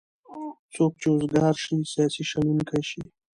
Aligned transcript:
څوک 0.73 0.91
چې 1.01 1.07
اوزګار 1.11 1.53
شی 1.63 1.77
سیاسي 1.91 2.23
شنوونکی 2.29 2.81
شي. 2.89 3.01